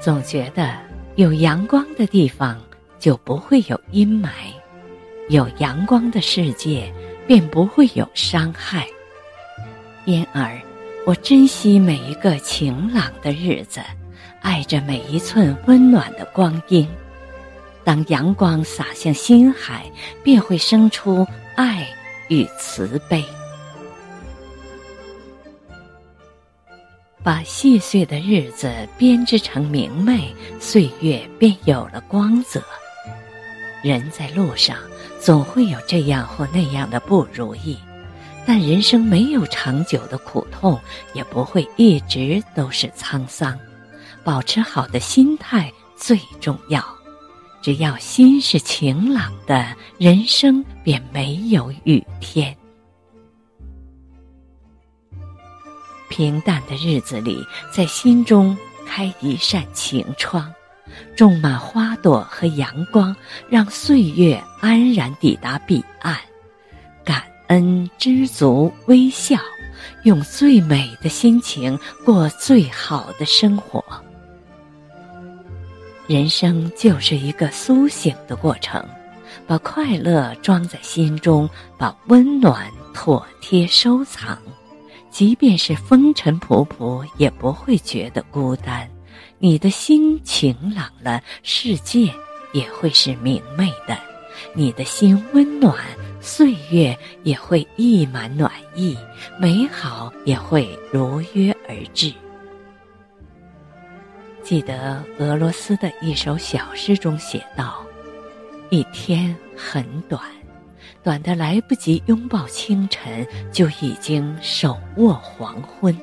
[0.00, 0.74] 总觉得
[1.16, 2.60] 有阳光的地方
[2.98, 4.28] 就不会有阴霾，
[5.30, 6.92] 有阳光的世界
[7.26, 8.86] 便不会有伤害。
[10.04, 10.60] 因而，
[11.06, 13.80] 我珍惜每一个晴朗的日子，
[14.42, 16.86] 爱着每一寸温暖的光阴。
[17.84, 19.84] 当阳光洒向心海，
[20.22, 21.86] 便会生出爱
[22.28, 23.24] 与慈悲。
[27.22, 32.62] 把细碎的日子编织成明媚，岁月便有了光泽。
[33.82, 34.76] 人在路上，
[35.20, 37.78] 总会有这样或那样的不如意，
[38.46, 40.78] 但人生没有长久的苦痛，
[41.12, 43.58] 也不会一直都是沧桑。
[44.22, 46.82] 保持好的心态最重要。
[47.64, 52.54] 只要心是晴朗的，人生便没有雨天。
[56.10, 58.54] 平淡的日子里，在心中
[58.86, 60.52] 开一扇晴窗，
[61.16, 63.16] 种满花朵和阳光，
[63.48, 66.14] 让岁月安然抵达彼岸。
[67.02, 69.38] 感恩、知足、微笑，
[70.02, 73.82] 用最美的心情过最好的生活。
[76.06, 78.84] 人生就是一个苏醒的过程，
[79.46, 84.38] 把快乐装在心中，把温暖妥帖收藏。
[85.10, 88.86] 即便是风尘仆仆，也不会觉得孤单。
[89.38, 92.12] 你的心晴朗了，世界
[92.52, 93.96] 也会是明媚的；
[94.54, 95.76] 你的心温暖，
[96.20, 98.96] 岁月也会溢满暖意，
[99.38, 102.12] 美好也会如约而至。
[104.44, 107.82] 记得俄罗斯的一首小诗中写道
[108.70, 110.20] ：“一天很短。”
[111.02, 115.94] 短的来不及拥抱清晨，就已经手握黄昏；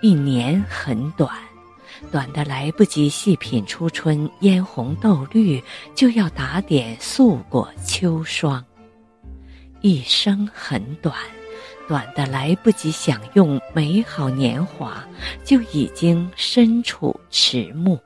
[0.00, 1.30] 一年很短，
[2.10, 5.62] 短的来不及细品初春嫣红豆绿，
[5.94, 8.62] 就要打点素裹秋霜；
[9.80, 11.14] 一生很短，
[11.88, 15.02] 短的来不及享用美好年华，
[15.42, 17.98] 就已经身处迟暮。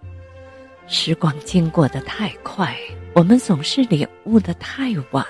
[0.86, 2.76] 时光经过的太快，
[3.12, 5.26] 我们总是领悟的太晚。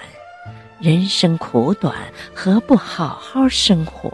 [0.79, 1.97] 人生苦短，
[2.35, 4.13] 何不好好生活？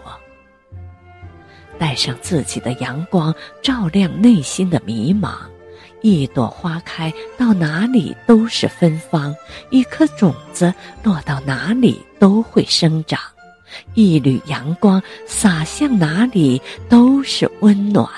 [1.77, 5.33] 带上自己的阳光，照亮内心的迷茫。
[6.01, 9.35] 一朵花开到哪里都是芬芳，
[9.69, 10.73] 一颗种子
[11.03, 13.19] 落到哪里都会生长，
[13.93, 18.09] 一缕阳光洒向哪里都是温暖。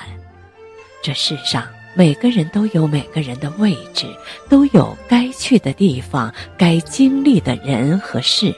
[1.01, 1.67] 这世上。
[1.93, 4.07] 每个人都有每个人的位置，
[4.47, 8.55] 都有该去的地方，该经历的人和事。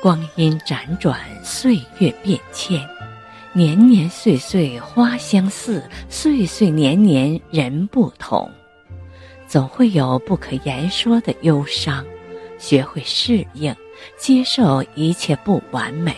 [0.00, 2.80] 光阴辗转，岁月变迁，
[3.52, 8.50] 年年岁岁花相似，岁岁年年人不同。
[9.46, 12.02] 总会有不可言说的忧伤，
[12.58, 13.76] 学会适应，
[14.18, 16.14] 接受一切不完美。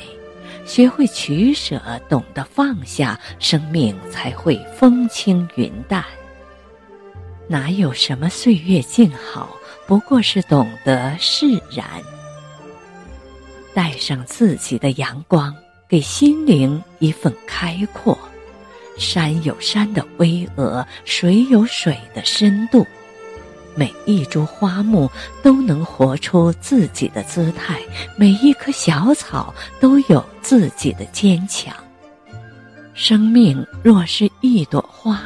[0.65, 6.04] 学会取舍，懂得放下，生命才会风轻云淡。
[7.48, 9.56] 哪有什么岁月静好，
[9.87, 11.84] 不过是懂得释然。
[13.75, 15.54] 带上自己的阳光，
[15.88, 18.16] 给心灵一份开阔。
[18.97, 22.87] 山有山的巍峨，水有水的深度。
[23.75, 25.10] 每一株花木
[25.43, 27.81] 都能活出自己的姿态，
[28.16, 31.75] 每一棵小草都有自己的坚强。
[32.94, 35.22] 生命若是一朵花，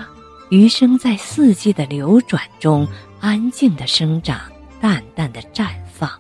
[0.51, 2.87] 余生在四季的流转中，
[3.21, 4.41] 安静的生长，
[4.81, 6.11] 淡淡的绽放。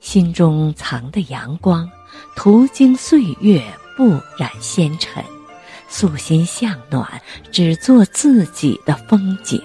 [0.00, 1.88] 心中藏的阳光，
[2.36, 3.62] 途经岁月
[3.96, 5.22] 不染纤尘，
[5.88, 7.20] 素心向暖，
[7.52, 9.60] 只做自己的风景。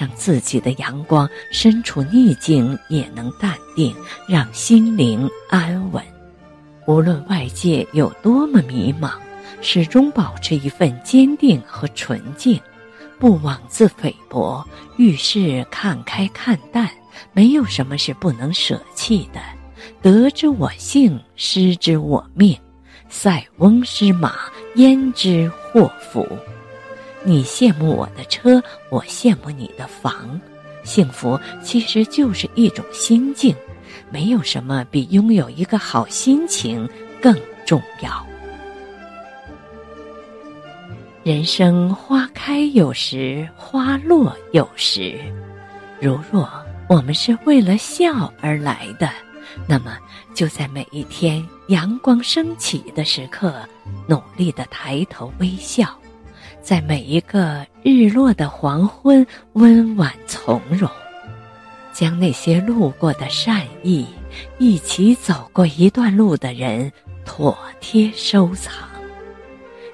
[0.00, 3.94] 上自己的阳光，身处逆境也能淡定，
[4.26, 6.02] 让心灵安稳。
[6.86, 9.12] 无论外界有多么迷茫，
[9.60, 12.58] 始终保持一份坚定和纯净，
[13.18, 14.66] 不妄自菲薄，
[14.96, 16.88] 遇事看开看淡。
[17.34, 19.40] 没有什么是不能舍弃的。
[20.00, 22.58] 得之我幸，失之我命。
[23.10, 24.34] 塞翁失马，
[24.76, 26.26] 焉知祸福？
[27.24, 30.40] 你羡慕我的车，我羡慕你的房。
[30.82, 33.54] 幸福其实就是一种心境，
[34.10, 36.88] 没有什么比拥有一个好心情
[37.20, 37.36] 更
[37.66, 38.26] 重要。
[41.22, 45.18] 人生花开有时，花落有时。
[46.00, 46.50] 如若
[46.88, 49.10] 我们是为了笑而来的，
[49.68, 49.98] 那么
[50.34, 53.54] 就在每一天阳光升起的时刻，
[54.08, 55.84] 努力的抬头微笑；
[56.62, 60.88] 在每一个日落的黄昏，温婉从容。
[61.92, 64.06] 将那些路过的善意，
[64.58, 66.90] 一起走过一段路的人，
[67.24, 68.72] 妥帖收藏。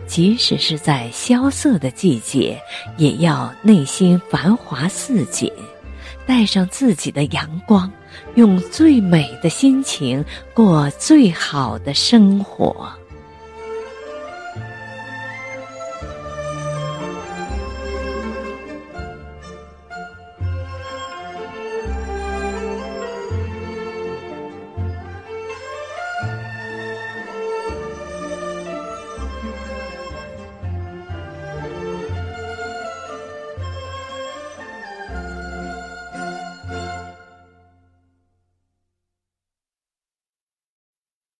[0.06, 2.60] 即使是在萧瑟的季节，
[2.96, 5.50] 也要内心繁华似锦，
[6.26, 7.90] 带上自己的阳光，
[8.36, 10.24] 用最美的心情
[10.54, 12.88] 过最好的生活。